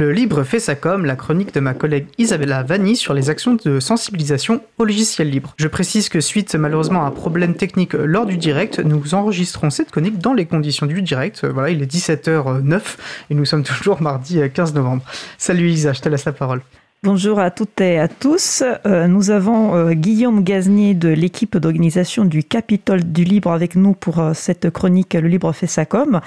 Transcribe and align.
Le 0.00 0.12
Libre 0.12 0.44
fait 0.44 0.60
sa 0.60 0.76
com, 0.76 1.04
la 1.04 1.14
chronique 1.14 1.52
de 1.52 1.60
ma 1.60 1.74
collègue 1.74 2.06
Isabella 2.16 2.62
Vanni 2.62 2.96
sur 2.96 3.12
les 3.12 3.28
actions 3.28 3.58
de 3.62 3.80
sensibilisation 3.80 4.62
au 4.78 4.86
logiciel 4.86 5.28
libre. 5.28 5.52
Je 5.58 5.68
précise 5.68 6.08
que 6.08 6.22
suite 6.22 6.54
malheureusement 6.54 7.04
à 7.04 7.08
un 7.08 7.10
problème 7.10 7.54
technique 7.54 7.92
lors 7.92 8.24
du 8.24 8.38
direct, 8.38 8.78
nous 8.78 9.14
enregistrons 9.14 9.68
cette 9.68 9.90
chronique 9.90 10.16
dans 10.16 10.32
les 10.32 10.46
conditions 10.46 10.86
du 10.86 11.02
direct. 11.02 11.44
Voilà, 11.44 11.68
il 11.68 11.82
est 11.82 11.92
17h09 11.92 12.80
et 13.28 13.34
nous 13.34 13.44
sommes 13.44 13.62
toujours 13.62 14.00
mardi 14.00 14.40
15 14.50 14.72
novembre. 14.72 15.02
Salut 15.36 15.68
Isa, 15.68 15.92
je 15.92 16.00
te 16.00 16.08
laisse 16.08 16.24
la 16.24 16.32
parole. 16.32 16.62
Bonjour 17.02 17.38
à 17.40 17.50
toutes 17.50 17.80
et 17.80 17.98
à 17.98 18.08
tous. 18.08 18.62
Euh, 18.84 19.06
nous 19.06 19.30
avons 19.30 19.74
euh, 19.74 19.92
Guillaume 19.92 20.44
Gaznier 20.44 20.92
de 20.92 21.08
l'équipe 21.08 21.56
d'organisation 21.56 22.26
du 22.26 22.44
Capitole 22.44 23.02
du 23.02 23.24
Libre 23.24 23.52
avec 23.52 23.74
nous 23.74 23.94
pour 23.94 24.18
euh, 24.18 24.32
cette 24.34 24.68
chronique 24.68 25.14
Le 25.14 25.26
Libre 25.26 25.50
fait 25.54 25.66
sa 25.66 25.86
com. 25.86 26.20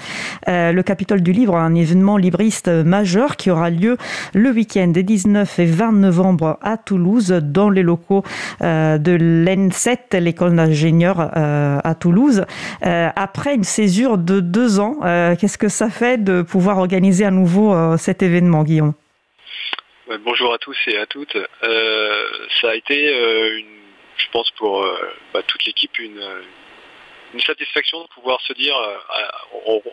le 0.48 0.82
Capitole 0.82 1.20
du 1.20 1.30
Libre, 1.30 1.54
un 1.54 1.76
événement 1.76 2.16
libriste 2.16 2.66
majeur 2.66 3.36
qui 3.36 3.52
aura 3.52 3.70
lieu 3.70 3.96
le 4.34 4.50
week-end 4.50 4.88
des 4.88 5.04
19 5.04 5.60
et 5.60 5.66
20 5.66 5.92
novembre 5.92 6.58
à 6.60 6.76
Toulouse 6.76 7.28
dans 7.40 7.70
les 7.70 7.84
locaux 7.84 8.24
de 8.60 9.44
l'N7, 9.44 10.18
l'école 10.18 10.56
d'ingénieurs 10.56 11.20
à 11.20 11.94
Toulouse. 11.94 12.44
après 12.82 13.54
une 13.54 13.64
césure 13.64 14.18
de 14.18 14.40
deux 14.40 14.80
ans, 14.80 14.96
qu'est-ce 15.38 15.58
que 15.58 15.68
ça 15.68 15.88
fait 15.88 16.22
de 16.22 16.42
pouvoir 16.42 16.78
organiser 16.78 17.24
à 17.24 17.30
nouveau 17.30 17.96
cet 17.96 18.24
événement, 18.24 18.64
Guillaume? 18.64 18.94
Bonjour 20.06 20.52
à 20.52 20.58
tous 20.58 20.76
et 20.88 20.98
à 20.98 21.06
toutes. 21.06 21.34
Euh, 21.34 22.46
ça 22.60 22.72
a 22.72 22.74
été, 22.74 23.08
euh, 23.08 23.56
une, 23.56 23.80
je 24.18 24.28
pense 24.32 24.50
pour 24.50 24.82
euh, 24.82 24.98
bah, 25.32 25.42
toute 25.42 25.64
l'équipe, 25.64 25.98
une, 25.98 26.22
une, 27.32 27.40
satisfaction 27.40 28.02
de 28.02 28.08
pouvoir 28.08 28.38
se 28.42 28.52
dire, 28.52 28.76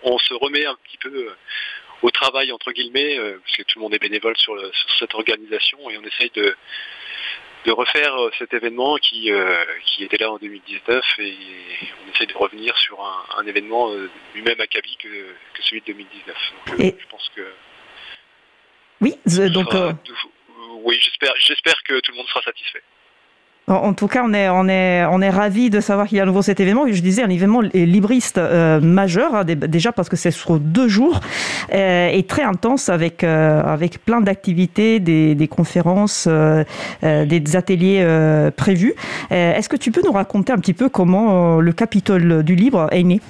on, 0.04 0.18
se 0.18 0.34
remet 0.34 0.66
un 0.66 0.76
petit 0.84 0.98
peu 0.98 1.30
au 2.02 2.12
travail 2.12 2.52
entre 2.52 2.74
guillemets, 2.74 3.18
parce 3.42 3.56
que 3.56 3.64
tout 3.64 3.80
le 3.80 3.84
monde 3.84 3.94
est 3.94 4.00
bénévole 4.00 4.36
sur, 4.36 4.54
sur 4.76 4.90
cette 5.00 5.16
organisation 5.16 5.90
et 5.90 5.98
on 5.98 6.04
essaye 6.04 6.30
de, 6.32 6.58
de 7.66 7.72
refaire 7.72 8.14
cet 8.38 8.54
événement 8.54 8.98
qui, 8.98 9.32
qui 9.86 10.04
était 10.04 10.18
là 10.18 10.30
en 10.30 10.38
2019 10.40 11.06
et 11.20 11.38
on 12.06 12.14
essaye 12.14 12.28
de 12.28 12.34
revenir 12.34 12.78
sur 12.78 13.00
un, 13.38 13.46
événement 13.48 13.94
lui-même 14.36 14.60
acabit 14.60 14.98
que, 14.98 15.08
que 15.08 15.64
celui 15.64 15.80
de 15.80 15.86
2019. 15.86 16.54
Donc, 16.68 17.00
je 17.00 17.08
pense 17.08 17.32
que 17.34 17.48
oui, 19.02 19.16
donc. 19.50 19.74
Euh, 19.74 19.94
oui, 20.84 20.98
j'espère, 21.02 21.76
que 21.88 22.00
tout 22.00 22.12
le 22.12 22.18
monde 22.18 22.28
sera 22.28 22.42
satisfait. 22.42 22.82
En 23.68 23.94
tout 23.94 24.08
cas, 24.08 24.24
on 24.26 24.34
est, 24.34 24.50
on 24.50 24.68
est, 24.68 25.06
on 25.06 25.22
est 25.22 25.30
ravis 25.30 25.70
de 25.70 25.80
savoir 25.80 26.08
qu'il 26.08 26.18
y 26.18 26.20
a 26.20 26.24
à 26.24 26.26
nouveau 26.26 26.42
cet 26.42 26.60
événement. 26.60 26.86
Je 26.92 27.02
disais, 27.02 27.22
un 27.22 27.30
événement 27.30 27.62
libriste 27.62 28.38
euh, 28.38 28.82
majeur, 28.82 29.34
hein, 29.36 29.46
déjà 29.46 29.92
parce 29.92 30.10
que 30.10 30.18
c'est 30.18 30.32
sur 30.32 30.60
deux 30.60 30.90
jours 30.90 31.22
euh, 31.72 32.10
et 32.10 32.24
très 32.24 32.42
intense 32.42 32.90
avec, 32.90 33.24
avec 33.24 34.04
plein 34.04 34.20
d'activités, 34.20 35.00
des, 35.00 35.48
conférences, 35.48 36.28
des 37.02 37.56
ateliers 37.56 38.50
prévus. 38.58 38.96
Est-ce 39.30 39.70
que 39.70 39.78
tu 39.78 39.92
peux 39.92 40.02
nous 40.04 40.12
raconter 40.12 40.52
un 40.52 40.58
petit 40.58 40.74
peu 40.74 40.90
comment 40.90 41.62
le 41.62 41.72
Capitole 41.72 42.44
du 42.44 42.56
Libre 42.56 42.88
est 42.92 43.04
né? 43.04 43.22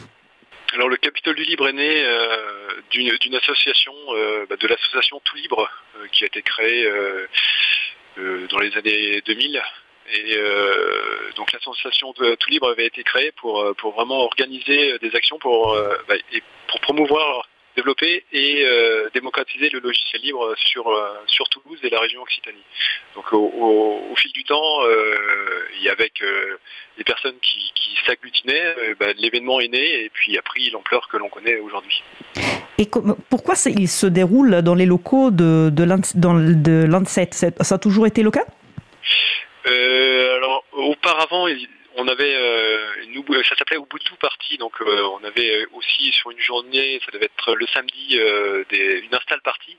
Alors 0.74 0.88
le 0.88 0.98
Capitole 0.98 1.36
du 1.36 1.44
Libre 1.44 1.68
est 1.68 1.74
né 1.74 2.04
euh, 2.06 2.82
d'une 2.92 3.36
association, 3.36 3.94
euh, 4.10 4.46
bah, 4.50 4.56
de 4.56 4.68
l'association 4.68 5.22
Tout 5.24 5.36
Libre, 5.36 5.70
euh, 5.98 6.08
qui 6.12 6.24
a 6.24 6.28
été 6.28 6.42
créée 6.42 6.90
dans 8.18 8.60
les 8.60 8.78
années 8.78 9.22
2000. 9.26 9.62
Et 10.14 10.38
donc 11.36 11.52
l'association 11.54 12.14
Tout 12.14 12.50
Libre 12.50 12.70
avait 12.70 12.86
été 12.86 13.04
créée 13.04 13.32
pour, 13.34 13.74
pour 13.78 13.94
vraiment 13.94 14.24
organiser 14.24 14.98
des 15.00 15.16
actions 15.16 15.40
pour, 15.40 15.78
bah, 16.08 16.16
et 16.34 16.44
pour 16.68 16.82
promouvoir 16.82 17.48
développer 17.76 18.24
et 18.34 18.64
euh, 18.66 19.10
démocratiser 19.14 19.70
le 19.70 19.80
logiciel 19.80 20.22
libre 20.22 20.54
sur, 20.58 20.88
euh, 20.88 21.14
sur 21.28 21.48
Toulouse 21.50 21.80
et 21.84 21.90
la 21.90 22.00
région 22.00 22.22
Occitanie. 22.22 22.64
Donc 23.16 23.32
au, 23.34 24.14
fil 24.16 24.32
du 24.34 24.44
temps, 24.44 24.84
euh, 24.84 25.84
et 25.84 25.90
avec 25.90 26.22
les 26.98 27.04
personnes 27.04 27.38
qui, 27.42 27.72
qui 27.74 27.98
s'agglutinaient, 28.06 28.76
bah, 29.00 29.08
l'événement 29.18 29.60
est 29.60 29.68
né 29.68 30.04
et 30.04 30.10
puis 30.10 30.38
a 30.38 30.42
pris 30.42 30.70
l'ampleur 30.70 31.08
que 31.08 31.18
l'on 31.18 31.30
connaît 31.30 31.58
aujourd'hui. 31.60 32.04
Et 32.78 32.88
pourquoi 33.30 33.56
il 33.66 33.88
se 33.88 34.06
déroule 34.06 34.62
dans 34.62 34.76
les 34.76 34.86
locaux 34.86 35.32
de, 35.32 35.70
de 35.72 36.86
l'ANSET? 36.86 37.30
Ça 37.34 37.76
a 37.76 37.78
toujours 37.80 38.06
été 38.06 38.22
le 38.22 38.32
cas? 38.32 38.46
Alors 39.66 40.64
auparavant, 40.74 41.48
on 41.96 42.08
avait, 42.08 42.36
euh, 42.36 43.44
ça 43.44 43.56
s'appelait 43.56 43.78
Ubuntu 43.78 44.14
Party, 44.20 44.58
donc 44.58 44.74
euh, 44.82 45.04
on 45.20 45.24
avait 45.24 45.66
aussi 45.74 46.12
sur 46.12 46.32
une 46.32 46.40
journée, 46.40 47.00
ça 47.06 47.12
devait 47.12 47.26
être 47.26 47.56
le 47.56 47.68
samedi, 47.68 48.18
euh, 48.20 48.64
une 48.72 49.14
install 49.14 49.42
party 49.42 49.78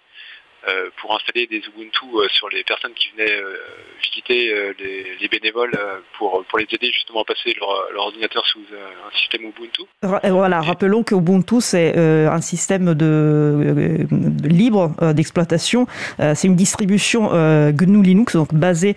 pour 1.00 1.14
installer 1.14 1.46
des 1.46 1.58
Ubuntu 1.58 2.04
euh, 2.14 2.28
sur 2.28 2.48
les 2.48 2.62
personnes 2.62 2.92
qui 2.94 3.10
venaient 3.16 3.30
euh, 3.30 3.56
visiter 4.02 4.54
les, 4.78 5.28
bénévoles 5.28 5.72
pour, 6.18 6.44
pour 6.48 6.58
les 6.58 6.66
aider 6.70 6.92
justement 6.92 7.22
à 7.22 7.24
passer 7.24 7.54
leur, 7.58 7.68
ordinateur 7.96 8.44
sous 8.46 8.60
un 8.60 9.16
système 9.16 9.42
Ubuntu. 9.42 9.82
Voilà, 10.02 10.60
rappelons 10.60 11.02
que 11.02 11.14
Ubuntu 11.14 11.60
c'est 11.60 11.96
un 11.96 12.40
système 12.40 12.94
de, 12.94 14.06
libre 14.44 14.94
d'exploitation. 15.14 15.86
c'est 16.18 16.44
une 16.44 16.56
distribution 16.56 17.30
GNU 17.72 18.02
Linux, 18.02 18.34
donc 18.34 18.52
basée 18.54 18.94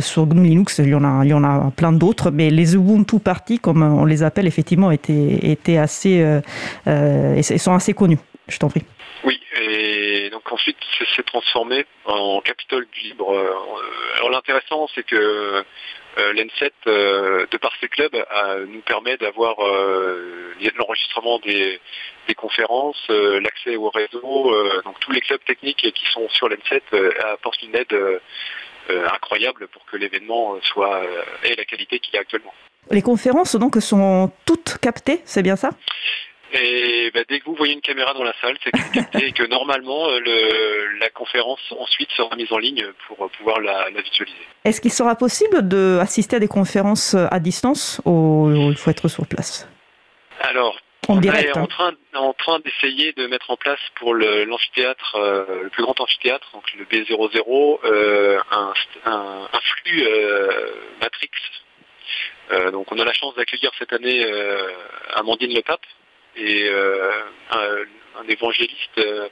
sur 0.00 0.26
GNU 0.26 0.48
Linux. 0.48 0.78
Il 0.78 0.88
y 0.88 0.94
en 0.94 1.04
a, 1.04 1.24
il 1.24 1.30
y 1.30 1.34
en 1.34 1.44
a 1.44 1.70
plein 1.74 1.92
d'autres, 1.92 2.30
mais 2.30 2.50
les 2.50 2.74
Ubuntu 2.74 3.18
Party, 3.18 3.58
comme 3.58 3.82
on 3.82 4.04
les 4.04 4.22
appelle 4.22 4.46
effectivement, 4.46 4.90
étaient, 4.90 5.38
étaient 5.42 5.78
assez, 5.78 6.22
sont 6.84 7.74
assez 7.74 7.94
connus. 7.94 8.18
Je 8.48 8.58
t'en 8.58 8.68
prie. 8.68 8.82
Oui, 9.24 9.40
et 9.60 10.11
donc 10.30 10.50
ensuite 10.52 10.76
c'est 11.14 11.24
transformé 11.24 11.86
en 12.04 12.40
Capitole 12.40 12.86
du 12.92 13.00
Libre. 13.00 13.32
Euh, 13.32 14.16
alors 14.16 14.30
l'intéressant 14.30 14.88
c'est 14.94 15.04
que 15.04 15.16
euh, 15.16 16.32
l'N7, 16.34 16.70
euh, 16.86 17.46
de 17.50 17.56
par 17.56 17.72
ses 17.80 17.88
clubs, 17.88 18.14
nous 18.68 18.80
permet 18.82 19.16
d'avoir 19.16 19.56
l'enregistrement 20.76 21.38
des, 21.38 21.80
conférences, 22.36 23.08
l'accès 23.08 23.76
au 23.76 23.90
réseau, 23.90 24.54
donc 24.84 24.98
tous 25.00 25.12
les 25.12 25.20
clubs 25.20 25.42
techniques 25.44 25.92
qui 25.92 26.04
sont 26.12 26.28
sur 26.30 26.48
l'N7 26.48 26.80
apportent 27.32 27.62
une 27.62 27.76
aide 27.76 28.20
incroyable 28.88 29.68
pour 29.68 29.84
que 29.86 29.96
l'événement 29.96 30.58
soit 30.62 31.02
ait 31.44 31.54
la 31.54 31.64
qualité 31.64 31.98
qu'il 31.98 32.16
a 32.16 32.20
actuellement. 32.20 32.54
Les 32.90 33.02
conférences 33.02 33.54
donc 33.56 33.76
sont 33.80 34.32
toutes 34.44 34.78
captées, 34.78 35.20
c'est 35.24 35.42
bien 35.42 35.56
ça? 35.56 35.70
Et 36.54 37.10
bah, 37.12 37.20
dès 37.28 37.40
que 37.40 37.44
vous 37.46 37.54
voyez 37.54 37.72
une 37.72 37.80
caméra 37.80 38.12
dans 38.14 38.24
la 38.24 38.34
salle, 38.40 38.56
c'est 38.62 38.70
que, 38.70 39.30
que 39.32 39.46
normalement 39.48 40.08
euh, 40.08 40.18
le, 40.18 40.98
la 40.98 41.08
conférence 41.10 41.60
ensuite 41.78 42.10
sera 42.12 42.34
mise 42.36 42.52
en 42.52 42.58
ligne 42.58 42.86
pour 43.06 43.30
pouvoir 43.30 43.60
la, 43.60 43.88
visualiser. 43.90 44.36
Est-ce 44.64 44.80
qu'il 44.80 44.92
sera 44.92 45.14
possible 45.16 45.66
d'assister 45.66 46.36
à 46.36 46.38
des 46.40 46.48
conférences 46.48 47.14
à 47.14 47.38
distance 47.40 48.00
ou 48.04 48.50
il 48.70 48.76
faut 48.76 48.90
être 48.90 49.08
sur 49.08 49.26
place? 49.26 49.68
Alors, 50.40 50.76
on 51.08 51.20
est 51.22 51.56
en 51.56 51.62
hein. 51.62 51.66
train, 51.66 51.92
en 52.14 52.32
train 52.32 52.58
d'essayer 52.60 53.12
de 53.12 53.26
mettre 53.26 53.50
en 53.50 53.56
place 53.56 53.80
pour 53.96 54.14
l'amphithéâtre, 54.14 55.16
euh, 55.16 55.62
le, 55.64 55.70
plus 55.70 55.82
grand 55.82 55.98
amphithéâtre, 56.00 56.48
donc 56.52 56.64
le 56.74 56.84
B00, 56.84 57.78
euh, 57.84 58.38
un, 58.50 58.72
un, 59.06 59.48
un, 59.52 59.60
flux 59.60 60.04
Matrix. 61.00 61.30
donc 62.72 62.92
on 62.92 62.98
a 62.98 63.04
la 63.04 63.12
chance 63.12 63.34
d'accueillir 63.34 63.70
cette 63.78 63.92
année 63.92 64.24
Amandine 65.14 65.54
Le 65.54 65.62
Pape, 65.62 65.86
et 66.36 66.68
euh, 66.68 67.22
un, 67.50 68.28
évangéliste 68.28 68.98
euh, 68.98 69.28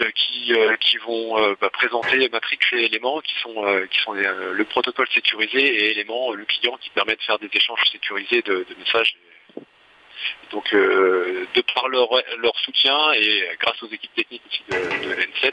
euh, 0.00 0.10
qui, 0.12 0.52
qui 0.80 0.96
vont 0.98 1.56
bah, 1.60 1.70
présenter 1.70 2.28
Matrix 2.28 2.58
et 2.72 2.84
éléments 2.84 3.20
qui 3.20 3.34
sont, 3.40 3.86
qui 3.90 3.98
sont 4.00 4.12
le 4.12 4.64
protocole 4.64 5.08
sécurisé 5.12 5.58
et 5.58 5.90
éléments, 5.90 6.32
le 6.32 6.44
client 6.44 6.76
qui 6.80 6.90
permet 6.90 7.16
de 7.16 7.22
faire 7.22 7.38
des 7.38 7.50
échanges 7.52 7.82
sécurisés 7.90 8.42
de, 8.42 8.66
messages. 8.78 9.16
Donc, 10.50 10.72
de 10.72 11.60
par 11.74 11.88
leur, 11.88 12.08
leur, 12.38 12.56
soutien 12.60 13.12
et 13.12 13.50
grâce 13.60 13.82
aux 13.82 13.88
équipes 13.88 14.14
techniques 14.14 14.42
aussi 14.48 14.62
de, 14.68 15.08
de 15.08 15.14
l'N7, 15.14 15.52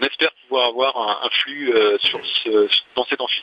on 0.00 0.06
espère 0.06 0.32
pouvoir 0.42 0.68
avoir 0.68 1.24
un, 1.24 1.30
flux 1.30 1.72
sur 2.00 2.20
ce, 2.24 2.68
dans 2.94 3.04
cet 3.04 3.20
amphi. 3.20 3.42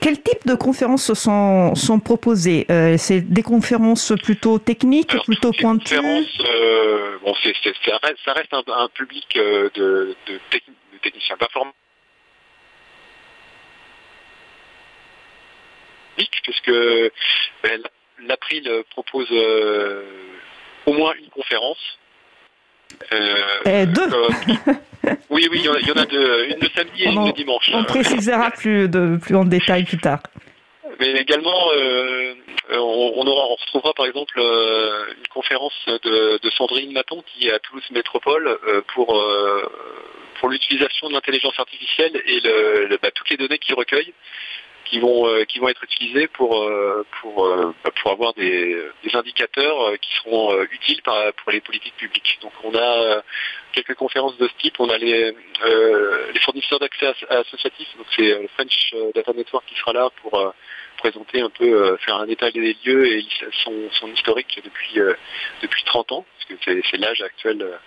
Quel 0.00 0.22
type 0.22 0.46
de 0.46 0.54
conférences 0.54 1.12
sont, 1.14 1.74
sont 1.74 1.98
proposées 1.98 2.66
euh, 2.70 2.96
C'est 2.98 3.20
des 3.20 3.42
conférences 3.42 4.12
plutôt 4.22 4.58
techniques, 4.58 5.16
plutôt 5.24 5.52
pointues 5.52 5.96
euh, 5.96 7.18
bon, 7.22 7.34
ça 7.34 8.32
reste, 8.32 8.52
un, 8.52 8.88
public 8.94 9.26
euh, 9.36 9.68
de, 9.74 10.16
de, 10.26 10.40
techniciens 11.02 11.36
pas 11.36 11.48
puisque 16.42 16.72
ben, 17.62 17.82
l'April 18.26 18.70
propose 18.90 19.30
au 20.86 20.92
moins 20.92 21.12
une 21.14 21.28
conférence. 21.30 21.98
deux 23.86 24.08
Oui, 25.36 25.48
oui, 25.50 25.60
il 25.62 25.86
y, 25.86 25.92
en 25.92 25.96
a 25.96 26.06
deux, 26.06 26.48
une 26.48 26.60
le 26.60 26.68
samedi 26.74 27.02
et 27.02 27.10
une 27.10 27.26
le 27.26 27.32
dimanche. 27.32 27.68
On 27.74 27.84
précisera 27.84 28.50
plus, 28.52 28.88
de, 28.88 29.18
plus 29.20 29.36
en 29.36 29.44
détail 29.44 29.84
plus 29.84 29.98
tard. 29.98 30.20
Mais 30.98 31.12
également, 31.12 31.68
euh, 31.76 32.32
on, 32.70 33.26
aura, 33.26 33.46
on 33.50 33.56
retrouvera 33.56 33.92
par 33.92 34.06
exemple 34.06 34.32
euh, 34.38 35.12
une 35.18 35.28
conférence 35.28 35.74
de, 35.86 36.50
Sandrine 36.56 36.90
Maton 36.90 37.22
qui 37.26 37.48
est 37.48 37.52
à 37.52 37.58
Toulouse 37.58 37.84
Métropole 37.90 38.48
euh, 38.48 38.80
pour 38.94 39.22
pour 40.40 40.48
l'utilisation 40.48 41.08
de 41.08 41.12
l'intelligence 41.14 41.58
artificielle 41.58 42.12
et 42.26 42.40
le, 42.40 42.98
bah, 43.02 43.10
toutes 43.14 43.28
les 43.28 43.36
données 43.36 43.58
qu'il 43.58 43.74
recueille 43.74 44.14
qui 44.88 45.00
vont 45.00 45.26
euh, 45.28 45.44
qui 45.44 45.58
vont 45.58 45.68
être 45.68 45.82
utilisés 45.84 46.28
pour 46.28 46.62
euh, 46.62 47.04
pour 47.20 47.44
euh, 47.44 47.74
bah, 47.84 47.90
pour 48.00 48.12
avoir 48.12 48.32
des, 48.34 48.90
indicateurs 49.12 49.98
qui 50.00 50.14
seront 50.16 50.62
utiles 50.64 51.00
pour 51.02 51.52
les 51.52 51.60
politiques 51.60 51.96
publiques. 51.96 52.38
Donc 52.42 52.52
on 52.64 52.74
a 52.74 53.22
quelques 53.72 53.94
conférences 53.94 54.36
de 54.36 54.46
ce 54.46 54.52
type. 54.58 54.74
On 54.78 54.90
a 54.90 54.98
les 54.98 55.32
les 56.34 56.40
fournisseurs 56.40 56.78
d'accès 56.78 57.14
associatifs. 57.30 57.96
Donc 57.96 58.06
c'est 58.14 58.28
le 58.28 58.48
French 58.48 58.94
Data 59.14 59.32
Network 59.32 59.64
qui 59.66 59.74
sera 59.76 59.92
là 59.92 60.10
pour 60.20 60.52
présenter 60.98 61.40
un 61.40 61.50
peu, 61.50 61.96
faire 61.98 62.16
un 62.16 62.28
état 62.28 62.50
des 62.50 62.76
lieux 62.84 63.06
et 63.06 63.24
son, 63.64 63.72
son 63.92 64.08
historique 64.08 64.60
depuis 64.62 65.00
depuis 65.62 65.84
30 65.84 66.12
ans, 66.12 66.26
parce 66.36 66.60
que 66.60 66.82
c'est 66.90 66.98
l'âge 66.98 67.22
actuel 67.22 67.78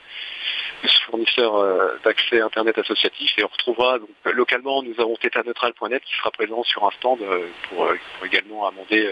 fournisseur 1.09 1.55
euh, 1.55 1.97
d'accès 2.03 2.41
Internet 2.41 2.77
associatif 2.77 3.37
et 3.37 3.43
on 3.43 3.47
retrouvera 3.47 3.99
donc, 3.99 4.09
localement, 4.25 4.83
nous 4.83 4.99
avons 4.99 5.15
tetaneutral.net 5.15 6.03
qui 6.03 6.15
sera 6.15 6.31
présent 6.31 6.63
sur 6.63 6.85
un 6.85 6.91
stand 6.91 7.21
euh, 7.21 7.47
pour, 7.67 7.85
euh, 7.85 7.97
pour 8.17 8.25
également 8.25 8.67
amender 8.67 9.11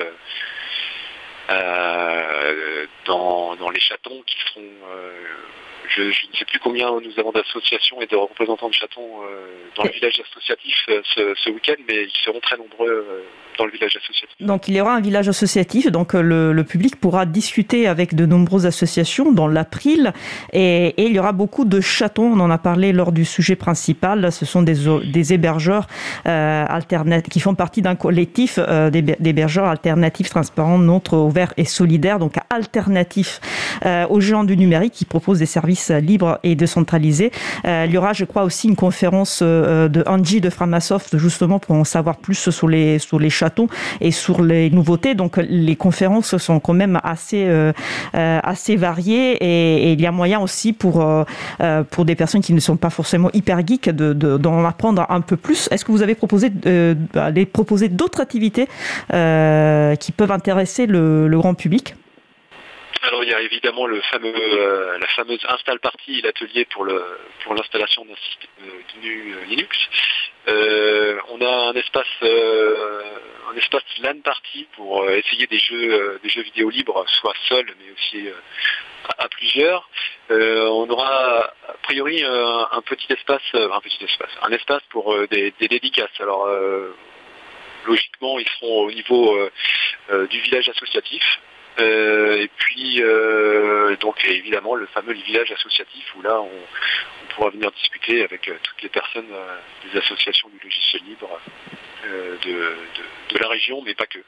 dans, 3.05 3.55
dans, 3.55 3.69
les 3.69 3.79
chatons 3.79 4.21
qui 4.25 4.37
seront 4.47 4.69
je, 5.95 6.03
ne 6.03 6.37
sais 6.37 6.45
plus 6.45 6.59
combien 6.59 6.89
nous 6.91 7.19
avons 7.19 7.31
d'associations 7.31 8.01
et 8.01 8.07
de 8.07 8.15
représentants 8.15 8.69
de 8.69 8.73
chatons 8.73 9.21
dans 9.75 9.83
le 9.83 9.91
village 9.91 10.21
associatif 10.31 10.75
ce, 10.87 11.49
week-end, 11.49 11.75
mais 11.87 12.03
ils 12.03 12.23
seront 12.23 12.39
très 12.39 12.57
nombreux 12.57 13.25
dans 13.57 13.65
le 13.65 13.71
village 13.71 13.95
associatif. 13.95 14.35
Donc 14.39 14.67
il 14.67 14.75
y 14.75 14.81
aura 14.81 14.95
un 14.95 15.01
village 15.01 15.27
associatif, 15.27 15.91
donc 15.91 16.13
le, 16.13 16.53
le 16.53 16.63
public 16.63 16.95
pourra 16.97 17.25
discuter 17.25 17.87
avec 17.87 18.15
de 18.15 18.25
nombreuses 18.25 18.65
associations 18.65 19.31
dans 19.31 19.47
l'April, 19.47 20.13
et, 20.53 20.87
et, 20.97 21.03
il 21.05 21.13
y 21.13 21.19
aura 21.19 21.31
beaucoup 21.31 21.65
de 21.65 21.81
chatons, 21.81 22.33
on 22.33 22.39
en 22.39 22.51
a 22.51 22.57
parlé 22.57 22.93
lors 22.93 23.11
du 23.11 23.25
sujet 23.25 23.55
principal, 23.55 24.31
ce 24.31 24.45
sont 24.45 24.61
des, 24.61 24.75
des 25.05 25.33
hébergeurs 25.33 25.87
euh, 26.27 26.65
alternatifs, 26.67 27.31
qui 27.31 27.39
font 27.39 27.55
partie 27.55 27.81
d'un 27.81 27.95
collectif 27.95 28.59
euh, 28.59 28.89
d'hébergeurs 28.89 29.65
alternatifs, 29.65 30.29
transparents, 30.29 30.79
neutres, 30.79 31.17
ouverts 31.17 31.53
et 31.57 31.65
solidaires, 31.65 32.19
donc 32.19 32.35
alternatifs 32.49 33.39
euh, 33.85 34.05
aux 34.09 34.19
géants 34.19 34.43
du 34.43 34.57
numérique 34.57 34.93
qui 34.93 35.05
proposent 35.05 35.39
des 35.39 35.45
services 35.45 35.76
libres 36.01 36.39
et 36.43 36.55
décentralisés. 36.55 37.31
Euh, 37.65 37.85
il 37.87 37.93
y 37.93 37.97
aura, 37.97 38.13
je 38.13 38.25
crois, 38.25 38.43
aussi 38.43 38.67
une 38.67 38.75
conférence 38.75 39.39
euh, 39.41 39.87
de 39.87 40.03
Angie 40.07 40.41
de 40.41 40.49
Framasoft, 40.49 41.17
justement 41.17 41.59
pour 41.59 41.75
en 41.75 41.83
savoir 41.83 42.17
plus 42.17 42.49
sur 42.49 42.67
les, 42.67 42.99
sur 42.99 43.19
les 43.19 43.29
chatons 43.29 43.67
et 44.01 44.11
sur 44.11 44.41
les 44.41 44.69
nouveautés. 44.69 45.15
Donc 45.15 45.37
les 45.37 45.75
conférences 45.75 46.37
sont 46.37 46.59
quand 46.59 46.73
même 46.73 46.99
assez, 47.03 47.47
assez 48.13 48.75
variées 48.75 49.37
et, 49.41 49.93
il 49.93 50.01
y 50.01 50.05
a 50.05 50.11
moyen 50.11 50.39
aussi 50.39 50.73
pour, 50.73 51.05
pour 51.91 52.05
des 52.05 52.15
personnes 52.15 52.41
qui 52.41 52.53
ne 52.53 52.59
sont 52.59 52.77
pas 52.77 52.89
forcément 52.89 53.29
hyper 53.33 53.65
geeks 53.65 53.89
d'en 53.89 54.13
de, 54.13 54.37
d'en 54.37 54.65
apprendre 54.65 55.05
un 55.09 55.21
peu 55.21 55.37
plus. 55.37 55.67
Est-ce 55.71 55.85
que 55.85 55.91
vous 55.91 56.01
avez 56.01 56.15
proposé, 56.15 56.51
proposer 57.51 57.89
d'autres 57.89 58.21
activités 58.21 58.67
qui 59.07 60.11
peuvent 60.11 60.31
intéresser 60.31 60.85
le 60.85 61.37
grand 61.37 61.53
public? 61.53 61.95
Alors 63.03 63.23
il 63.23 63.29
y 63.29 63.33
a 63.33 63.41
évidemment 63.41 63.85
le 63.85 64.01
fameux, 64.01 64.33
euh, 64.35 64.97
la 64.97 65.07
fameuse 65.07 65.39
install 65.47 65.79
party, 65.79 66.21
l'atelier 66.21 66.65
pour 66.65 66.83
le 66.83 67.03
pour 67.43 67.53
l'installation 67.53 68.05
d'un 68.05 68.15
système 68.15 69.01
GNU 69.01 69.33
euh, 69.33 69.45
Linux. 69.45 69.77
Euh, 70.47 71.19
on 71.29 71.41
a 71.41 71.69
un 71.69 71.73
espace 71.73 72.07
un 72.21 73.55
espace 73.57 73.83
LAN 74.01 74.21
party 74.21 74.67
pour 74.75 75.09
essayer 75.09 75.47
des 75.47 75.59
jeux 75.59 76.19
des 76.23 76.29
jeux 76.29 76.41
vidéo 76.41 76.69
libres, 76.69 77.05
soit 77.07 77.33
seul 77.47 77.65
mais 77.79 77.91
aussi 77.93 78.29
à, 79.17 79.29
plusieurs. 79.29 79.89
on 80.29 80.89
aura 80.89 81.53
a 81.67 81.73
priori 81.83 82.23
un, 82.23 82.81
petit 82.85 83.11
espace, 83.11 83.41
un 83.53 83.79
petit 83.81 84.03
espace, 84.03 84.31
un 84.41 84.51
espace 84.51 84.83
pour 84.89 85.15
des, 85.27 85.53
dédicaces. 85.59 86.19
Alors 86.19 86.47
logiquement 87.85 88.39
ils 88.39 88.49
seront 88.59 88.85
au 88.85 88.91
niveau 88.91 89.49
du 90.29 90.39
village 90.41 90.69
associatif. 90.69 91.23
Euh, 91.79 92.41
et 92.41 92.47
puis, 92.47 93.01
euh, 93.01 93.95
évidemment, 94.25 94.75
le 94.75 94.87
fameux 94.87 95.13
village 95.13 95.51
associatif 95.51 96.15
où 96.15 96.21
là, 96.21 96.41
on, 96.41 96.49
pourra 97.35 97.49
venir 97.51 97.71
discuter 97.71 98.23
avec 98.23 98.47
euh, 98.47 98.55
toutes 98.63 98.81
les 98.81 98.89
personnes 98.89 99.27
des 99.83 99.99
associations 99.99 100.49
du 100.49 100.59
logiciel 100.63 101.03
libre 101.03 101.39
de 102.03 103.37
la 103.39 103.47
région, 103.47 103.81
mais 103.83 103.93
pas 103.93 104.07
que. 104.07 104.19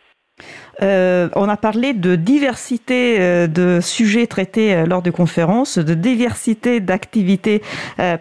Euh, 0.81 1.29
on 1.35 1.49
a 1.49 1.57
parlé 1.57 1.93
de 1.93 2.15
diversité 2.15 3.17
euh, 3.19 3.47
de 3.47 3.79
sujets 3.81 4.27
traités 4.27 4.73
euh, 4.73 4.85
lors 4.85 5.01
de 5.01 5.11
conférences, 5.11 5.77
de 5.77 5.93
diversité 5.93 6.79
d'activités 6.79 7.61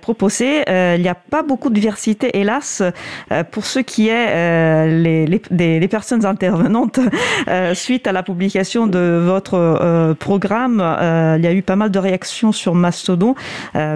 proposées. 0.00 0.64
il 0.68 1.00
n'y 1.00 1.08
a 1.08 1.14
pas 1.14 1.42
beaucoup 1.42 1.68
de 1.68 1.74
diversité, 1.74 2.38
hélas, 2.38 2.82
pour 3.50 3.64
ce 3.64 3.78
qui 3.78 4.08
est 4.08 4.86
les, 4.86 5.88
personnes 5.88 6.24
intervenantes. 6.24 6.98
suite 7.74 8.06
à 8.06 8.12
la 8.12 8.22
publication 8.22 8.86
de 8.86 9.20
votre 9.24 10.14
programme, 10.18 10.78
il 11.38 11.44
y 11.44 11.46
a 11.46 11.52
eu 11.52 11.62
pas 11.62 11.76
mal 11.76 11.90
de 11.90 11.98
réactions 11.98 12.52
sur 12.52 12.74
Mastodon 12.74 13.34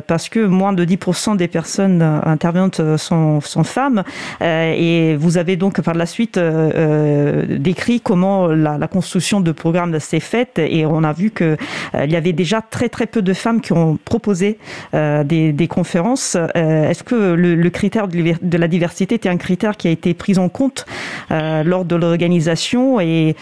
parce 0.06 0.28
que 0.28 0.40
moins 0.40 0.72
de 0.72 0.84
10% 0.84 1.36
des 1.36 1.48
personnes 1.48 2.02
intervenantes 2.02 2.96
sont, 2.96 3.40
sont 3.40 3.64
femmes. 3.64 4.04
et 4.40 5.16
vous 5.18 5.38
avez 5.38 5.56
donc 5.56 5.80
par 5.80 5.94
la 5.94 6.06
suite 6.06 6.38
décrit 6.38 8.00
comment 8.12 8.48
la, 8.48 8.88
construction 8.88 9.40
de 9.40 9.52
programmes 9.52 9.98
s'est 9.98 10.20
faite 10.20 10.58
et 10.58 10.84
on 10.84 11.02
a 11.02 11.14
vu 11.14 11.30
qu'il 11.30 11.56
euh, 11.94 12.04
y 12.04 12.14
avait 12.14 12.34
déjà 12.34 12.60
très 12.60 12.90
très 12.90 13.06
peu 13.06 13.22
de 13.22 13.32
femmes 13.32 13.62
qui 13.62 13.72
ont 13.72 13.96
proposé 13.96 14.58
euh, 14.92 15.24
des, 15.24 15.66
conférences. 15.66 16.36
Euh, 16.36 16.90
est-ce 16.90 17.04
que 17.04 17.14
le, 17.14 17.70
critère 17.70 18.08
de 18.08 18.58
la 18.58 18.68
diversité 18.68 19.14
était 19.14 19.30
un 19.30 19.38
critère 19.38 19.78
qui 19.78 19.88
a 19.88 19.90
été 19.90 20.12
pris 20.12 20.36
en 20.36 20.50
compte 20.50 20.84
lors 21.30 21.86
de 21.86 21.96
l'organisation? 21.96 23.00
Et 23.00 23.34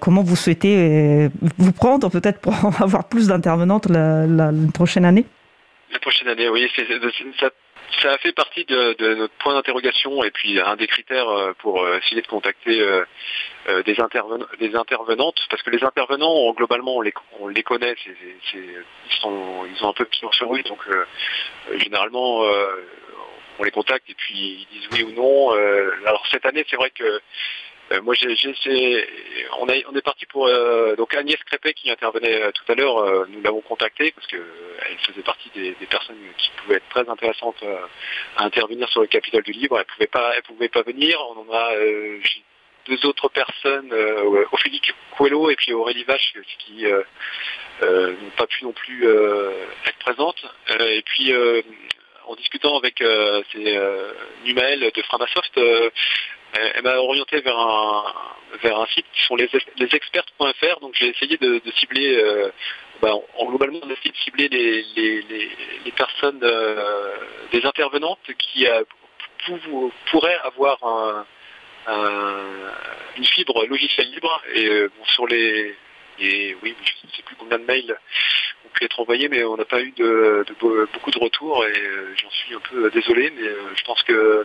comment 0.00 0.22
vous 0.22 0.36
souhaitez 0.36 1.30
vous 1.56 1.72
prendre 1.72 2.10
peut-être 2.10 2.40
pour 2.40 2.54
avoir 2.82 3.04
plus 3.04 3.28
d'intervenantes 3.28 3.88
la, 3.88 4.50
prochaine 4.74 5.06
année? 5.06 5.24
La 5.94 5.98
prochaine 6.00 6.28
année, 6.28 6.50
oui. 6.50 6.68
ça 7.40 7.48
ça 8.02 8.12
a 8.12 8.18
fait 8.18 8.32
partie 8.32 8.64
de, 8.64 9.14
notre 9.14 9.34
point 9.34 9.54
d'interrogation 9.54 10.22
et 10.22 10.30
puis 10.30 10.60
un 10.60 10.76
des 10.76 10.86
critères 10.86 11.28
euh, 11.28 11.52
pour 11.58 11.82
euh, 11.82 11.98
essayer 11.98 12.22
de 12.22 12.26
contacter 12.26 12.80
euh, 12.80 13.82
des, 13.82 14.00
intervenantes, 14.00 15.40
parce 15.50 15.62
que 15.62 15.70
les 15.70 15.82
intervenants, 15.82 16.52
globalement, 16.52 16.96
on 16.96 17.00
les, 17.00 17.12
on 17.40 17.48
les 17.48 17.62
connaît, 17.62 17.94
ils, 18.54 18.84
sont, 19.20 19.66
ils 19.66 19.84
ont 19.84 19.90
un 19.90 19.92
peu 19.92 20.04
de 20.04 20.32
sur 20.32 20.48
rue, 20.48 20.62
donc 20.62 20.80
généralement, 21.74 22.44
on 23.58 23.62
les 23.62 23.70
contacte 23.70 24.08
et 24.08 24.14
puis 24.14 24.66
ils 24.70 24.78
disent 24.78 24.88
oui 24.92 25.02
ou 25.02 25.12
non. 25.12 25.50
alors 26.06 26.24
cette 26.30 26.46
année, 26.46 26.64
c'est 26.70 26.76
vrai 26.76 26.90
que 26.90 27.20
moi, 28.02 28.14
j'ai, 28.14 29.06
on, 29.58 29.66
est 29.68 30.02
parti 30.02 30.26
pour 30.26 30.46
euh, 30.46 30.94
donc 30.96 31.14
Agnès 31.14 31.42
Crépé 31.44 31.72
qui 31.72 31.90
intervenait 31.90 32.42
euh, 32.42 32.50
tout 32.52 32.70
à 32.70 32.74
l'heure. 32.74 33.26
nous 33.28 33.40
l'avons 33.40 33.62
contactée 33.62 34.12
parce 34.12 34.26
qu'elle 34.26 34.98
faisait 35.06 35.22
partie 35.22 35.50
des, 35.54 35.72
personnes 35.88 36.16
qui 36.36 36.50
pouvaient 36.58 36.76
être 36.76 36.88
très 36.90 37.08
intéressantes 37.08 37.62
à 38.36 38.44
intervenir 38.44 38.88
sur 38.90 39.00
le 39.00 39.06
Capitole 39.06 39.42
du 39.42 39.52
Libre. 39.52 39.78
Elle 39.78 39.86
pouvait 39.86 40.06
pas, 40.06 40.32
elle 40.36 40.42
pouvait 40.42 40.68
pas 40.68 40.82
venir. 40.82 41.18
On 41.30 41.48
en 41.48 41.54
a 41.54 41.72
deux 42.86 43.06
autres 43.06 43.28
personnes, 43.28 43.92
Ophélie 44.52 44.82
Coelho 45.16 45.50
et 45.50 45.56
puis 45.56 45.72
Aurélie 45.72 46.04
Vache, 46.04 46.34
qui 46.58 46.84
n'ont 46.84 48.30
pas 48.36 48.46
pu 48.46 48.64
non 48.64 48.72
plus 48.72 49.08
être 49.08 49.98
présentes. 50.00 50.44
et 50.78 51.02
puis 51.02 51.32
en 52.26 52.34
discutant 52.34 52.76
avec 52.76 53.02
Numael 54.44 54.90
de 54.94 55.02
Framasoft, 55.02 55.58
elle, 56.54 56.82
m'a 56.82 56.96
orienté 56.96 57.40
vers 57.40 57.58
un, 57.58 58.04
vers 58.62 58.78
un 58.80 58.86
site 58.86 59.06
qui 59.12 59.22
sont 59.22 59.36
les, 59.36 59.48
experts.fr. 59.92 60.80
Donc 60.80 60.94
j'ai 60.94 61.08
essayé 61.08 61.36
de, 61.36 61.60
cibler, 61.76 62.16
euh, 62.16 62.50
bah, 63.00 63.12
en 63.36 63.46
globalement, 63.46 63.80
on 63.82 63.90
a 63.90 63.92
essayé 63.92 64.10
de 64.10 64.16
cibler 64.16 64.48
les, 64.48 64.82
les, 65.84 65.92
personnes, 65.92 66.40
euh, 66.42 67.16
des 67.52 67.64
intervenantes 67.64 68.20
qui 68.38 68.66
euh, 68.66 68.82
pourraient 70.10 70.38
avoir 70.44 71.26
une 73.16 73.24
fibre 73.24 73.66
logicielle 73.66 74.10
libre. 74.10 74.42
Et 74.54 74.68
sur 75.14 75.26
les, 75.26 75.74
et 76.20 76.56
oui, 76.62 76.74
je 76.84 77.06
ne 77.06 77.12
sais 77.12 77.22
plus 77.22 77.36
combien 77.36 77.58
de 77.58 77.64
mails 77.64 77.96
ont 78.64 78.68
pu 78.74 78.84
être 78.84 79.00
envoyés, 79.00 79.28
mais 79.28 79.44
on 79.44 79.56
n'a 79.56 79.64
pas 79.64 79.80
eu 79.80 79.92
de, 79.92 80.44
beaucoup 80.92 81.10
de 81.10 81.18
retours 81.18 81.64
et 81.64 81.72
j'en 82.16 82.30
suis 82.30 82.54
un 82.54 82.60
peu 82.60 82.90
désolé, 82.90 83.32
mais 83.36 83.48
je 83.76 83.84
pense 83.84 84.02
que 84.02 84.44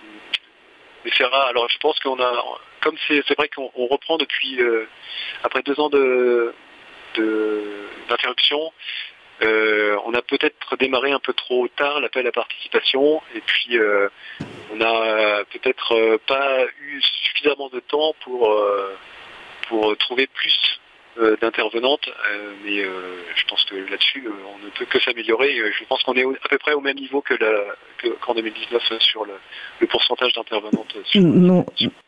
mais 1.04 1.26
rare. 1.26 1.48
Alors 1.48 1.70
je 1.70 1.78
pense 1.80 2.00
qu'on 2.00 2.20
a, 2.22 2.44
comme 2.82 2.98
c'est 3.08 3.38
vrai 3.38 3.50
qu'on 3.50 3.70
reprend 3.88 4.18
depuis 4.18 4.62
euh, 4.62 4.88
après 5.44 5.62
deux 5.64 5.80
ans 5.80 5.90
de 5.90 6.54
d'interruption. 8.08 8.74
Euh, 9.42 9.98
on 10.06 10.14
a 10.14 10.22
peut-être 10.22 10.78
démarré 10.78 11.12
un 11.12 11.20
peu 11.20 11.34
trop 11.34 11.68
tard 11.68 12.00
l'appel 12.00 12.26
à 12.26 12.32
participation 12.32 13.22
et 13.36 13.42
puis 13.42 13.78
euh, 13.78 14.10
on 14.72 14.78
n'a 14.78 15.44
peut-être 15.46 16.18
pas 16.28 16.66
eu 16.80 17.02
suffisamment 17.02 17.70
de 17.70 17.80
temps 17.80 18.16
pour 18.22 18.56
pour 19.68 19.96
trouver 19.98 20.28
plus 20.28 20.80
d'intervenantes, 21.42 22.10
mais 22.64 22.84
je 22.84 23.46
pense 23.48 23.64
que 23.66 23.76
là-dessus, 23.76 24.28
on 24.28 24.66
ne 24.66 24.70
peut 24.72 24.86
que 24.86 25.00
s'améliorer. 25.00 25.56
Je 25.56 25.86
pense 25.86 26.04
qu'on 26.04 26.16
est 26.16 26.26
à 26.26 26.50
peu 26.50 26.58
près 26.58 26.74
au 26.74 26.82
même 26.82 26.98
niveau 26.98 27.22
que 27.22 27.36
qu'en 28.22 28.34
2019 28.34 28.82
sur 29.00 29.26
le, 29.26 29.88
pourcentage 29.88 30.34
d'intervenantes. 30.34 30.96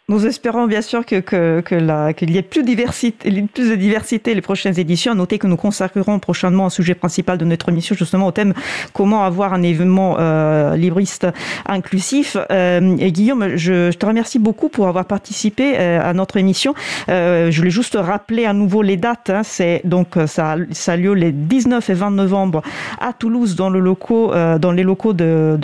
Nous 0.07 0.27
espérons 0.27 0.67
bien 0.67 0.83
sûr 0.83 1.03
que, 1.03 1.19
que, 1.19 1.61
que 1.61 2.11
qu'il 2.11 2.29
y 2.29 2.37
ait 2.37 2.43
plus, 2.43 2.61
diversité, 2.61 3.31
plus 3.51 3.71
de 3.71 3.75
diversité 3.75 4.35
les 4.35 4.41
prochaines 4.41 4.79
éditions. 4.79 5.15
Notez 5.15 5.39
que 5.39 5.47
nous 5.47 5.57
consacrerons 5.57 6.19
prochainement 6.19 6.67
un 6.67 6.69
sujet 6.69 6.93
principal 6.93 7.39
de 7.39 7.45
notre 7.45 7.69
émission 7.69 7.95
justement 7.95 8.27
au 8.27 8.31
thème 8.31 8.53
comment 8.93 9.23
avoir 9.23 9.55
un 9.55 9.63
événement 9.63 10.17
euh, 10.19 10.75
libriste 10.75 11.25
inclusif. 11.65 12.37
Euh, 12.51 12.95
et 12.99 13.11
Guillaume, 13.11 13.55
je, 13.55 13.89
je, 13.89 13.97
te 13.97 14.05
remercie 14.05 14.37
beaucoup 14.37 14.69
pour 14.69 14.87
avoir 14.87 15.05
participé 15.05 15.73
euh, 15.75 15.99
à 16.07 16.13
notre 16.13 16.37
émission. 16.37 16.75
Euh, 17.09 17.49
je 17.49 17.57
voulais 17.57 17.71
juste 17.71 17.97
rappeler 17.99 18.45
à 18.45 18.53
nouveau 18.53 18.83
les 18.83 18.97
dates. 18.97 19.31
Hein. 19.31 19.41
C'est 19.43 19.81
donc 19.85 20.19
ça, 20.27 20.55
ça 20.69 20.91
a 20.91 20.97
lieu 20.97 21.13
les 21.13 21.31
19 21.31 21.89
et 21.89 21.93
20 21.95 22.11
novembre 22.11 22.61
à 23.01 23.11
Toulouse 23.11 23.55
dans 23.55 23.71
le 23.71 23.79
locaux, 23.79 24.31
euh, 24.33 24.59
dans 24.59 24.71
les 24.71 24.83
locaux 24.83 25.13
de 25.13 25.57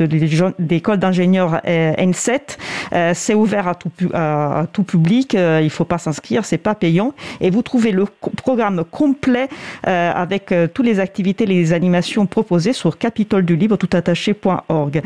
l'école 0.58 0.98
d'ingénieurs 0.98 1.62
N7. 1.64 2.58
C'est 3.14 3.36
ouvert 3.36 3.68
à 3.68 3.76
tout 3.76 3.92
à 4.16 4.31
tout 4.74 4.84
public. 4.84 5.36
Euh, 5.36 5.60
il 5.62 5.66
ne 5.66 5.70
faut 5.70 5.86
pas 5.86 5.98
s'inscrire, 5.98 6.46
c'est 6.46 6.58
pas 6.58 6.76
payant. 6.76 7.14
Et 7.40 7.50
vous 7.50 7.62
trouvez 7.62 7.92
le 7.92 8.06
programme 8.38 8.84
complet 8.84 9.48
euh, 9.88 10.12
avec 10.14 10.52
euh, 10.52 10.68
toutes 10.74 10.86
les 10.86 11.00
activités, 11.00 11.46
les 11.46 11.74
animations 11.74 12.26
proposées 12.26 12.74
sur 12.74 12.98
capitoledulibre 12.98 13.78
toutattaché.org. 13.78 15.02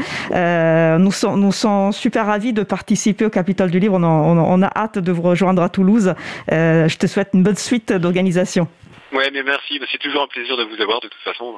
nous, 0.99 1.11
sommes, 1.11 1.39
nous 1.39 1.51
sommes 1.51 1.91
super 1.91 2.25
ravis 2.25 2.53
de 2.53 2.63
participer 2.63 3.25
au 3.25 3.29
Capitole 3.29 3.71
du 3.71 3.79
Livre. 3.79 3.97
On 3.99 4.61
a, 4.61 4.71
hâte 4.75 4.99
de 4.99 5.11
vous 5.11 5.21
rejoindre 5.21 5.61
à 5.61 5.69
Toulouse. 5.69 6.13
je 6.49 6.97
te 6.97 7.07
souhaite 7.07 7.29
une 7.33 7.43
bonne 7.43 7.55
suite 7.55 7.93
d'organisation. 7.93 8.67
Ouais, 9.13 9.29
mais 9.31 9.43
merci. 9.43 9.79
C'est 9.91 9.97
toujours 9.99 10.23
un 10.23 10.27
plaisir 10.27 10.57
de 10.57 10.63
vous 10.63 10.81
avoir 10.81 10.99
de 10.99 11.07
toute 11.07 11.21
façon. 11.23 11.53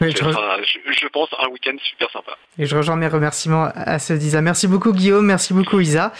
Je, 0.00 1.08
pense 1.08 1.28
un 1.42 1.48
week-end 1.48 1.76
super 1.82 2.10
sympa. 2.10 2.32
Et 2.58 2.66
je 2.66 2.76
rejoins 2.76 2.96
mes 2.96 3.08
remerciements 3.08 3.68
à 3.74 3.98
ce 3.98 4.12
Isa. 4.14 4.40
Merci 4.40 4.68
beaucoup 4.68 4.92
Guillaume, 4.92 5.26
merci 5.26 5.54
beaucoup 5.54 5.80
Isa. 5.80 6.12